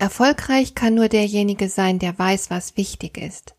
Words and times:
erfolgreich 0.00 0.74
kann 0.74 0.94
nur 0.94 1.08
derjenige 1.08 1.68
sein, 1.68 1.98
der 1.98 2.18
weiß, 2.18 2.50
was 2.50 2.76
wichtig 2.76 3.18
ist. 3.18 3.54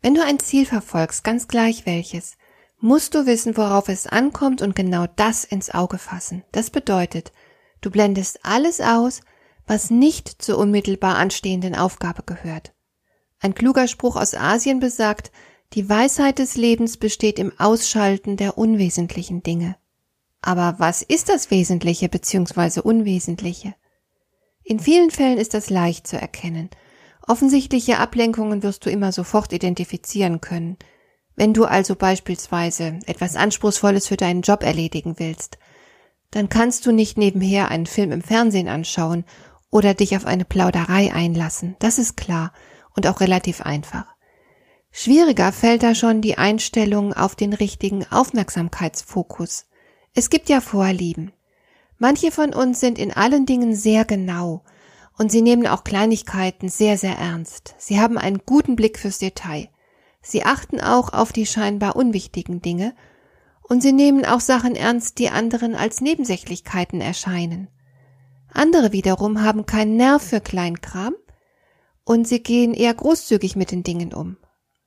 Wenn 0.00 0.14
du 0.14 0.24
ein 0.24 0.40
Ziel 0.40 0.66
verfolgst, 0.66 1.24
ganz 1.24 1.48
gleich 1.48 1.86
welches, 1.86 2.36
musst 2.78 3.14
du 3.14 3.26
wissen, 3.26 3.56
worauf 3.56 3.88
es 3.88 4.06
ankommt 4.06 4.62
und 4.62 4.74
genau 4.74 5.06
das 5.16 5.44
ins 5.44 5.70
Auge 5.70 5.98
fassen. 5.98 6.42
Das 6.52 6.70
bedeutet, 6.70 7.32
du 7.80 7.90
blendest 7.90 8.40
alles 8.42 8.80
aus, 8.80 9.20
was 9.66 9.90
nicht 9.90 10.42
zur 10.42 10.58
unmittelbar 10.58 11.16
anstehenden 11.16 11.76
Aufgabe 11.76 12.22
gehört. 12.24 12.72
Ein 13.40 13.54
kluger 13.54 13.86
Spruch 13.88 14.16
aus 14.16 14.34
Asien 14.34 14.80
besagt, 14.80 15.30
die 15.74 15.88
Weisheit 15.88 16.38
des 16.38 16.56
Lebens 16.56 16.96
besteht 16.96 17.38
im 17.38 17.52
Ausschalten 17.58 18.36
der 18.36 18.58
unwesentlichen 18.58 19.42
Dinge. 19.42 19.76
Aber 20.42 20.74
was 20.78 21.02
ist 21.02 21.28
das 21.28 21.50
Wesentliche 21.50 22.08
bzw. 22.08 22.80
Unwesentliche? 22.80 23.74
In 24.64 24.80
vielen 24.80 25.10
Fällen 25.10 25.38
ist 25.38 25.54
das 25.54 25.70
leicht 25.70 26.06
zu 26.06 26.16
erkennen. 26.16 26.70
Offensichtliche 27.26 27.98
Ablenkungen 27.98 28.62
wirst 28.62 28.84
du 28.86 28.90
immer 28.90 29.12
sofort 29.12 29.52
identifizieren 29.52 30.40
können. 30.40 30.76
Wenn 31.34 31.54
du 31.54 31.64
also 31.64 31.96
beispielsweise 31.96 32.98
etwas 33.06 33.36
Anspruchsvolles 33.36 34.06
für 34.06 34.16
deinen 34.16 34.42
Job 34.42 34.62
erledigen 34.62 35.14
willst, 35.18 35.58
dann 36.30 36.48
kannst 36.48 36.86
du 36.86 36.92
nicht 36.92 37.18
nebenher 37.18 37.68
einen 37.68 37.86
Film 37.86 38.12
im 38.12 38.22
Fernsehen 38.22 38.68
anschauen 38.68 39.24
oder 39.70 39.94
dich 39.94 40.16
auf 40.16 40.26
eine 40.26 40.44
Plauderei 40.44 41.12
einlassen. 41.12 41.76
Das 41.78 41.98
ist 41.98 42.16
klar 42.16 42.52
und 42.94 43.06
auch 43.06 43.20
relativ 43.20 43.62
einfach. 43.62 44.06
Schwieriger 44.90 45.52
fällt 45.52 45.82
da 45.82 45.94
schon 45.94 46.20
die 46.20 46.36
Einstellung 46.36 47.14
auf 47.14 47.34
den 47.34 47.54
richtigen 47.54 48.06
Aufmerksamkeitsfokus. 48.06 49.66
Es 50.14 50.28
gibt 50.28 50.50
ja 50.50 50.60
Vorlieben. 50.60 51.32
Manche 52.02 52.32
von 52.32 52.52
uns 52.52 52.80
sind 52.80 52.98
in 52.98 53.12
allen 53.12 53.46
Dingen 53.46 53.76
sehr 53.76 54.04
genau 54.04 54.64
und 55.18 55.30
sie 55.30 55.40
nehmen 55.40 55.68
auch 55.68 55.84
Kleinigkeiten 55.84 56.68
sehr, 56.68 56.98
sehr 56.98 57.16
ernst. 57.16 57.76
Sie 57.78 58.00
haben 58.00 58.18
einen 58.18 58.42
guten 58.44 58.74
Blick 58.74 58.98
fürs 58.98 59.18
Detail. 59.18 59.68
Sie 60.20 60.42
achten 60.42 60.80
auch 60.80 61.12
auf 61.12 61.30
die 61.30 61.46
scheinbar 61.46 61.94
unwichtigen 61.94 62.60
Dinge 62.60 62.92
und 63.62 63.84
sie 63.84 63.92
nehmen 63.92 64.24
auch 64.24 64.40
Sachen 64.40 64.74
ernst, 64.74 65.20
die 65.20 65.30
anderen 65.30 65.76
als 65.76 66.00
Nebensächlichkeiten 66.00 67.00
erscheinen. 67.00 67.68
Andere 68.52 68.90
wiederum 68.90 69.44
haben 69.44 69.64
keinen 69.64 69.96
Nerv 69.96 70.24
für 70.24 70.40
Kleinkram 70.40 71.14
und 72.04 72.26
sie 72.26 72.42
gehen 72.42 72.74
eher 72.74 72.94
großzügig 72.94 73.54
mit 73.54 73.70
den 73.70 73.84
Dingen 73.84 74.12
um. 74.12 74.38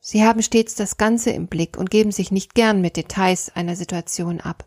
Sie 0.02 0.25
haben 0.25 0.41
stets 0.41 0.75
das 0.75 0.97
Ganze 0.97 1.30
im 1.30 1.47
Blick 1.47 1.77
und 1.77 1.89
geben 1.89 2.11
sich 2.11 2.33
nicht 2.33 2.55
gern 2.55 2.81
mit 2.81 2.97
Details 2.97 3.55
einer 3.55 3.77
Situation 3.77 4.41
ab. 4.41 4.66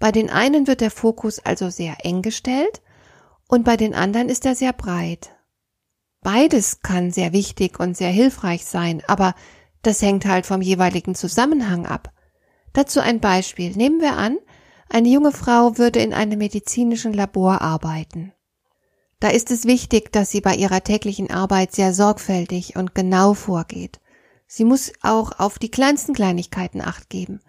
Bei 0.00 0.10
den 0.10 0.30
einen 0.30 0.66
wird 0.66 0.80
der 0.80 0.90
Fokus 0.90 1.38
also 1.38 1.70
sehr 1.70 2.04
eng 2.04 2.22
gestellt 2.22 2.82
und 3.46 3.64
bei 3.64 3.76
den 3.76 3.94
anderen 3.94 4.28
ist 4.28 4.46
er 4.46 4.56
sehr 4.56 4.72
breit. 4.72 5.30
Beides 6.22 6.80
kann 6.80 7.12
sehr 7.12 7.32
wichtig 7.32 7.78
und 7.78 7.96
sehr 7.96 8.10
hilfreich 8.10 8.64
sein, 8.64 9.02
aber 9.06 9.34
das 9.82 10.02
hängt 10.02 10.24
halt 10.24 10.46
vom 10.46 10.62
jeweiligen 10.62 11.14
Zusammenhang 11.14 11.86
ab. 11.86 12.12
Dazu 12.72 13.00
ein 13.00 13.20
Beispiel. 13.20 13.72
Nehmen 13.76 14.00
wir 14.00 14.16
an, 14.16 14.38
eine 14.88 15.08
junge 15.08 15.32
Frau 15.32 15.78
würde 15.78 16.00
in 16.00 16.14
einem 16.14 16.38
medizinischen 16.38 17.12
Labor 17.12 17.60
arbeiten. 17.60 18.32
Da 19.20 19.28
ist 19.28 19.50
es 19.50 19.66
wichtig, 19.66 20.12
dass 20.12 20.30
sie 20.30 20.40
bei 20.40 20.54
ihrer 20.54 20.82
täglichen 20.82 21.30
Arbeit 21.30 21.72
sehr 21.72 21.92
sorgfältig 21.92 22.76
und 22.76 22.94
genau 22.94 23.34
vorgeht. 23.34 24.00
Sie 24.46 24.64
muss 24.64 24.92
auch 25.02 25.38
auf 25.38 25.58
die 25.58 25.70
kleinsten 25.70 26.14
Kleinigkeiten 26.14 26.80
acht 26.80 27.10
geben. 27.10 27.40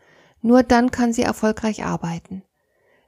Nur 0.42 0.64
dann 0.64 0.92
kann 0.92 1.14
sie 1.14 1.24
erfolgreich 1.24 1.84
arbeiten. 1.84 2.44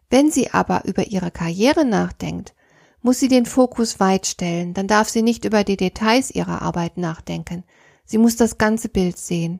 Wenn 0.09 0.31
sie 0.31 0.51
aber 0.51 0.85
über 0.85 1.07
ihre 1.07 1.31
Karriere 1.31 1.85
nachdenkt, 1.85 2.53
muss 3.01 3.19
sie 3.19 3.27
den 3.27 3.45
Fokus 3.45 3.99
weit 3.99 4.27
stellen, 4.27 4.73
dann 4.73 4.87
darf 4.87 5.09
sie 5.09 5.21
nicht 5.21 5.43
über 5.45 5.63
die 5.63 5.77
Details 5.77 6.31
ihrer 6.31 6.61
Arbeit 6.61 6.97
nachdenken. 6.97 7.63
Sie 8.05 8.17
muss 8.17 8.35
das 8.35 8.57
ganze 8.57 8.89
Bild 8.89 9.17
sehen. 9.17 9.59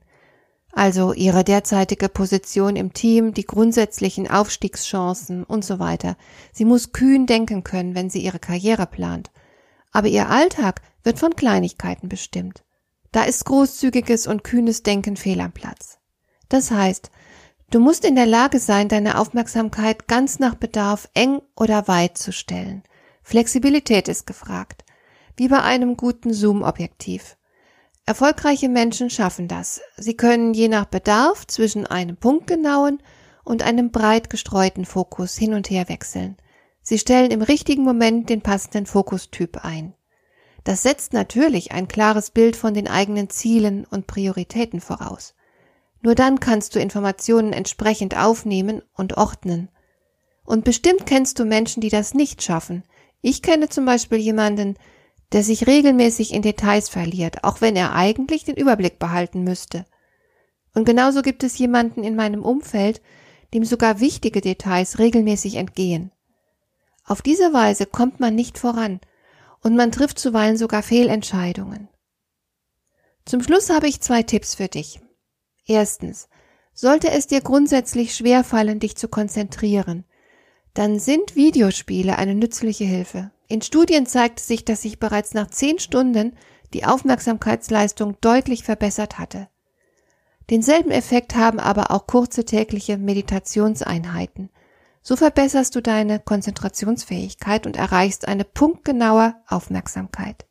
Also 0.72 1.14
ihre 1.14 1.44
derzeitige 1.44 2.10
Position 2.10 2.76
im 2.76 2.94
Team, 2.94 3.34
die 3.34 3.46
grundsätzlichen 3.46 4.30
Aufstiegschancen 4.30 5.44
und 5.44 5.64
so 5.64 5.78
weiter. 5.78 6.18
Sie 6.52 6.66
muss 6.66 6.94
kühn 6.94 7.28
denken 7.28 7.64
können, 7.64 7.94
wenn 7.96 8.10
sie 8.10 8.24
ihre 8.24 8.40
Karriere 8.40 8.88
plant. 8.88 9.30
Aber 9.92 10.08
ihr 10.08 10.30
Alltag 10.30 10.82
wird 11.04 11.20
von 11.20 11.36
Kleinigkeiten 11.36 12.10
bestimmt. 12.10 12.64
Da 13.12 13.24
ist 13.24 13.46
großzügiges 13.46 14.26
und 14.26 14.44
kühnes 14.44 14.82
Denken 14.82 15.16
fehl 15.16 15.40
am 15.42 15.52
Platz. 15.52 16.00
Das 16.50 16.72
heißt, 16.72 17.12
Du 17.74 17.80
musst 17.80 18.06
in 18.06 18.14
der 18.14 18.28
Lage 18.28 18.60
sein, 18.60 18.88
deine 18.88 19.18
Aufmerksamkeit 19.18 20.08
ganz 20.08 20.38
nach 20.38 20.54
Bedarf 20.54 21.10
eng 21.16 21.42
oder 21.56 21.88
weit 21.88 22.20
zu 22.20 22.32
stellen. 22.32 22.84
Flexibilität 23.24 24.08
ist 24.08 24.28
gefragt, 24.28 24.86
wie 25.38 25.48
bei 25.48 25.60
einem 25.60 25.98
guten 25.98 26.36
Zoom-Objektiv. 26.36 27.36
Erfolgreiche 28.06 28.70
Menschen 28.70 29.10
schaffen 29.10 29.48
das. 29.48 29.82
Sie 29.98 30.16
können 30.16 30.54
je 30.54 30.68
nach 30.68 30.86
Bedarf 30.86 31.48
zwischen 31.48 31.88
einem 31.88 32.16
punktgenauen 32.16 33.02
und 33.44 33.64
einem 33.64 33.90
breit 33.90 34.30
gestreuten 34.30 34.86
Fokus 34.86 35.36
hin 35.36 35.56
und 35.56 35.72
her 35.72 35.90
wechseln. 35.90 36.38
Sie 36.84 37.00
stellen 37.00 37.32
im 37.32 37.42
richtigen 37.42 37.84
Moment 37.84 38.30
den 38.30 38.42
passenden 38.42 38.86
Fokustyp 38.86 39.66
ein. 39.66 39.96
Das 40.64 40.84
setzt 40.84 41.12
natürlich 41.12 41.72
ein 41.72 41.88
klares 41.88 42.30
Bild 42.30 42.56
von 42.56 42.76
den 42.76 42.88
eigenen 42.88 43.32
Zielen 43.32 43.84
und 43.86 44.06
Prioritäten 44.06 44.80
voraus. 44.80 45.34
Nur 46.04 46.16
dann 46.16 46.42
kannst 46.42 46.76
du 46.76 46.80
Informationen 46.80 47.54
entsprechend 47.54 48.18
aufnehmen 48.18 48.82
und 48.94 49.18
ordnen. 49.18 49.70
Und 50.44 50.66
bestimmt 50.66 51.06
kennst 51.06 51.40
du 51.40 51.46
Menschen, 51.46 51.80
die 51.80 51.90
das 51.90 52.14
nicht 52.14 52.44
schaffen. 52.44 52.84
Ich 53.22 53.42
kenne 53.42 53.70
zum 53.70 53.86
Beispiel 53.86 54.18
jemanden, 54.18 54.76
der 55.32 55.44
sich 55.44 55.66
regelmäßig 55.66 56.34
in 56.34 56.42
Details 56.42 56.90
verliert, 56.90 57.46
auch 57.46 57.62
wenn 57.62 57.78
er 57.78 57.96
eigentlich 57.96 58.44
den 58.44 58.58
Überblick 58.58 59.00
behalten 59.00 59.46
müsste. 59.46 59.86
Und 60.76 60.84
genauso 60.84 61.22
gibt 61.22 61.42
es 61.44 61.58
jemanden 61.58 62.04
in 62.04 62.18
meinem 62.18 62.44
Umfeld, 62.44 63.02
dem 63.54 63.64
sogar 63.64 64.02
wichtige 64.02 64.42
Details 64.42 65.00
regelmäßig 65.00 65.56
entgehen. 65.56 66.12
Auf 67.06 67.22
diese 67.22 67.54
Weise 67.54 67.86
kommt 67.86 68.20
man 68.20 68.36
nicht 68.36 68.58
voran 68.58 69.00
und 69.62 69.78
man 69.78 69.92
trifft 69.92 70.20
zuweilen 70.20 70.58
sogar 70.58 70.84
Fehlentscheidungen. 70.84 71.88
Zum 73.26 73.42
Schluss 73.42 73.70
habe 73.70 73.88
ich 73.88 74.02
zwei 74.02 74.24
Tipps 74.24 74.56
für 74.56 74.68
dich. 74.68 75.00
Erstens. 75.66 76.30
Sollte 76.74 77.12
es 77.12 77.28
dir 77.28 77.42
grundsätzlich 77.42 78.16
schwerfallen, 78.16 78.80
dich 78.80 78.96
zu 78.96 79.08
konzentrieren, 79.08 80.06
dann 80.74 81.00
sind 81.00 81.36
Videospiele 81.36 82.18
eine 82.18 82.34
nützliche 82.34 82.84
Hilfe. 82.84 83.32
In 83.48 83.62
Studien 83.62 84.08
zeigt 84.08 84.40
sich, 84.40 84.66
dass 84.66 84.82
sich 84.82 85.00
bereits 85.00 85.36
nach 85.36 85.50
zehn 85.52 85.78
Stunden 85.78 86.36
die 86.74 86.86
Aufmerksamkeitsleistung 86.86 88.18
deutlich 88.22 88.64
verbessert 88.64 89.20
hatte. 89.20 89.48
Denselben 90.50 90.92
Effekt 90.92 91.36
haben 91.36 91.60
aber 91.60 91.92
auch 91.92 92.08
kurze 92.08 92.44
tägliche 92.44 92.98
Meditationseinheiten. 92.98 94.50
So 95.02 95.16
verbesserst 95.16 95.76
du 95.76 95.82
deine 95.82 96.20
Konzentrationsfähigkeit 96.20 97.68
und 97.68 97.78
erreichst 97.78 98.28
eine 98.28 98.44
punktgenaue 98.44 99.36
Aufmerksamkeit. 99.48 100.46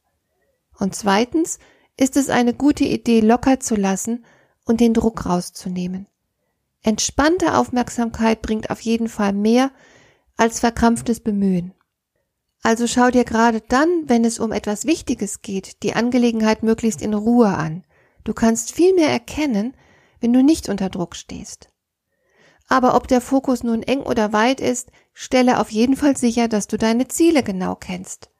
Und 0.78 0.94
zweitens 0.94 1.58
ist 1.96 2.16
es 2.16 2.30
eine 2.30 2.54
gute 2.54 2.84
Idee, 2.84 3.20
locker 3.20 3.60
zu 3.60 3.74
lassen 3.74 4.24
und 4.64 4.80
den 4.80 4.94
Druck 4.94 5.26
rauszunehmen. 5.26 6.06
Entspannte 6.82 7.56
Aufmerksamkeit 7.56 8.42
bringt 8.42 8.70
auf 8.70 8.80
jeden 8.80 9.08
Fall 9.08 9.32
mehr 9.32 9.70
als 10.36 10.60
verkrampftes 10.60 11.20
Bemühen. 11.20 11.74
Also 12.62 12.86
schau 12.86 13.10
dir 13.10 13.24
gerade 13.24 13.60
dann, 13.60 13.88
wenn 14.06 14.24
es 14.24 14.38
um 14.38 14.52
etwas 14.52 14.84
Wichtiges 14.84 15.42
geht, 15.42 15.82
die 15.82 15.94
Angelegenheit 15.94 16.62
möglichst 16.62 17.02
in 17.02 17.14
Ruhe 17.14 17.48
an. 17.48 17.84
Du 18.24 18.32
kannst 18.32 18.72
viel 18.72 18.94
mehr 18.94 19.10
erkennen, 19.10 19.74
wenn 20.20 20.32
du 20.32 20.42
nicht 20.42 20.68
unter 20.68 20.88
Druck 20.88 21.16
stehst. 21.16 21.68
Aber 22.68 22.94
ob 22.94 23.08
der 23.08 23.20
Fokus 23.20 23.64
nun 23.64 23.82
eng 23.82 24.00
oder 24.00 24.32
weit 24.32 24.60
ist, 24.60 24.90
stelle 25.12 25.60
auf 25.60 25.70
jeden 25.70 25.96
Fall 25.96 26.16
sicher, 26.16 26.48
dass 26.48 26.68
du 26.68 26.78
deine 26.78 27.08
Ziele 27.08 27.42
genau 27.42 27.74
kennst. 27.74 28.30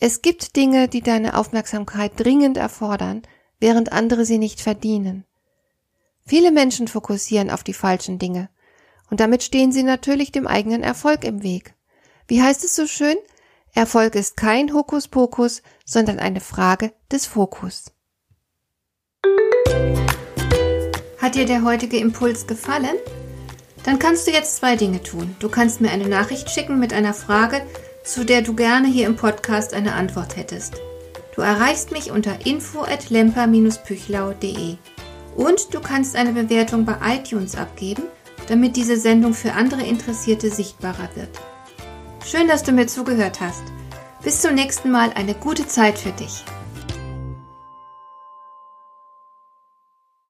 Es 0.00 0.22
gibt 0.22 0.56
Dinge, 0.56 0.88
die 0.88 1.00
deine 1.00 1.38
Aufmerksamkeit 1.38 2.12
dringend 2.16 2.56
erfordern, 2.56 3.22
während 3.60 3.92
andere 3.92 4.24
sie 4.24 4.38
nicht 4.38 4.60
verdienen. 4.60 5.24
Viele 6.26 6.52
Menschen 6.52 6.88
fokussieren 6.88 7.50
auf 7.50 7.62
die 7.62 7.74
falschen 7.74 8.18
Dinge. 8.18 8.48
Und 9.10 9.20
damit 9.20 9.42
stehen 9.42 9.72
sie 9.72 9.82
natürlich 9.82 10.32
dem 10.32 10.46
eigenen 10.46 10.82
Erfolg 10.82 11.24
im 11.24 11.42
Weg. 11.42 11.74
Wie 12.26 12.42
heißt 12.42 12.64
es 12.64 12.74
so 12.74 12.86
schön? 12.86 13.16
Erfolg 13.74 14.14
ist 14.14 14.36
kein 14.36 14.72
Hokuspokus, 14.72 15.62
sondern 15.84 16.18
eine 16.18 16.40
Frage 16.40 16.92
des 17.12 17.26
Fokus. 17.26 17.92
Hat 21.18 21.34
dir 21.34 21.44
der 21.44 21.64
heutige 21.64 21.98
Impuls 21.98 22.46
gefallen? 22.46 22.96
Dann 23.84 23.98
kannst 23.98 24.26
du 24.26 24.30
jetzt 24.30 24.56
zwei 24.56 24.76
Dinge 24.76 25.02
tun. 25.02 25.36
Du 25.40 25.50
kannst 25.50 25.80
mir 25.80 25.90
eine 25.90 26.08
Nachricht 26.08 26.48
schicken 26.48 26.78
mit 26.78 26.94
einer 26.94 27.12
Frage, 27.14 27.66
zu 28.02 28.24
der 28.24 28.40
du 28.40 28.54
gerne 28.54 28.88
hier 28.88 29.06
im 29.06 29.16
Podcast 29.16 29.74
eine 29.74 29.94
Antwort 29.94 30.36
hättest. 30.36 30.74
Du 31.34 31.42
erreichst 31.42 31.90
mich 31.90 32.10
unter 32.10 32.46
info 32.46 32.82
at 32.82 33.10
lemper-püchlau.de 33.10 34.76
und 35.36 35.74
du 35.74 35.80
kannst 35.80 36.16
eine 36.16 36.32
Bewertung 36.32 36.84
bei 36.84 36.96
iTunes 37.16 37.56
abgeben, 37.56 38.04
damit 38.48 38.76
diese 38.76 38.96
Sendung 38.96 39.34
für 39.34 39.52
andere 39.52 39.82
Interessierte 39.82 40.50
sichtbarer 40.50 41.08
wird. 41.14 41.30
Schön, 42.24 42.48
dass 42.48 42.62
du 42.62 42.72
mir 42.72 42.86
zugehört 42.86 43.40
hast. 43.40 43.62
Bis 44.22 44.40
zum 44.40 44.54
nächsten 44.54 44.90
Mal 44.90 45.12
eine 45.14 45.34
gute 45.34 45.66
Zeit 45.66 45.98
für 45.98 46.12
dich. 46.12 46.44